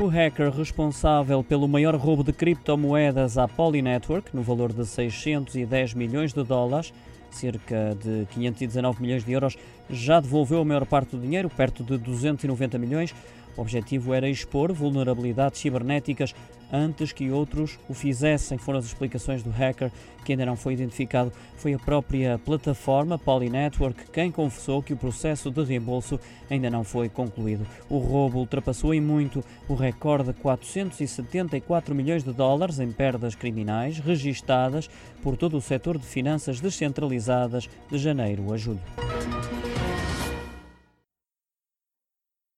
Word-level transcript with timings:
O 0.00 0.06
hacker 0.06 0.50
responsável 0.50 1.44
pelo 1.44 1.68
maior 1.68 1.94
roubo 1.94 2.24
de 2.24 2.32
criptomoedas 2.32 3.36
à 3.36 3.46
Poly 3.46 3.82
Network, 3.82 4.34
no 4.34 4.42
valor 4.42 4.72
de 4.72 4.86
610 4.86 5.94
milhões 5.94 6.32
de 6.32 6.42
dólares, 6.42 6.92
cerca 7.30 7.96
de 8.02 8.26
519 8.32 9.02
milhões 9.02 9.24
de 9.24 9.32
euros, 9.32 9.56
já 9.90 10.18
devolveu 10.18 10.60
a 10.60 10.64
maior 10.64 10.86
parte 10.86 11.14
do 11.14 11.22
dinheiro, 11.22 11.48
perto 11.50 11.84
de 11.84 11.98
290 11.98 12.78
milhões. 12.78 13.14
O 13.56 13.60
objetivo 13.60 14.14
era 14.14 14.28
expor 14.28 14.72
vulnerabilidades 14.72 15.60
cibernéticas 15.60 16.34
antes 16.72 17.12
que 17.12 17.30
outros 17.30 17.78
o 17.88 17.92
fizessem. 17.92 18.56
Foram 18.56 18.78
as 18.78 18.86
explicações 18.86 19.42
do 19.42 19.50
hacker, 19.50 19.92
que 20.24 20.32
ainda 20.32 20.46
não 20.46 20.56
foi 20.56 20.72
identificado. 20.72 21.30
Foi 21.56 21.74
a 21.74 21.78
própria 21.78 22.38
plataforma 22.38 23.18
Poly 23.18 23.50
Network 23.50 24.10
quem 24.10 24.30
confessou 24.30 24.82
que 24.82 24.94
o 24.94 24.96
processo 24.96 25.50
de 25.50 25.62
reembolso 25.62 26.18
ainda 26.50 26.70
não 26.70 26.82
foi 26.82 27.08
concluído. 27.08 27.66
O 27.90 27.98
roubo 27.98 28.38
ultrapassou 28.38 28.94
em 28.94 29.00
muito 29.00 29.44
o 29.68 29.74
recorde 29.74 30.32
de 30.32 30.40
474 30.40 31.94
milhões 31.94 32.24
de 32.24 32.32
dólares 32.32 32.78
em 32.78 32.90
perdas 32.90 33.34
criminais 33.34 33.98
registadas 33.98 34.88
por 35.22 35.36
todo 35.36 35.56
o 35.56 35.60
setor 35.60 35.98
de 35.98 36.06
finanças 36.06 36.60
descentralizadas 36.60 37.68
de 37.90 37.98
janeiro 37.98 38.52
a 38.52 38.56
julho. 38.56 38.80